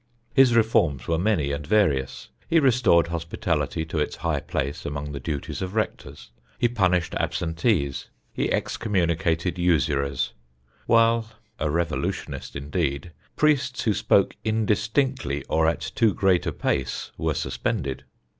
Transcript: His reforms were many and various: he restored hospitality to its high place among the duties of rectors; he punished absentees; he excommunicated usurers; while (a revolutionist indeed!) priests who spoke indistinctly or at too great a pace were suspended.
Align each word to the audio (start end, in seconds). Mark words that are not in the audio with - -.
His 0.33 0.55
reforms 0.55 1.07
were 1.07 1.19
many 1.19 1.51
and 1.51 1.67
various: 1.67 2.29
he 2.49 2.59
restored 2.59 3.09
hospitality 3.09 3.85
to 3.85 3.99
its 3.99 4.15
high 4.15 4.39
place 4.39 4.83
among 4.83 5.11
the 5.11 5.19
duties 5.19 5.61
of 5.61 5.75
rectors; 5.75 6.31
he 6.57 6.67
punished 6.67 7.13
absentees; 7.19 8.07
he 8.33 8.51
excommunicated 8.51 9.59
usurers; 9.59 10.33
while 10.87 11.29
(a 11.59 11.69
revolutionist 11.69 12.55
indeed!) 12.55 13.11
priests 13.35 13.83
who 13.83 13.93
spoke 13.93 14.35
indistinctly 14.43 15.45
or 15.47 15.67
at 15.67 15.81
too 15.93 16.15
great 16.15 16.47
a 16.47 16.51
pace 16.51 17.11
were 17.15 17.35
suspended. 17.35 18.03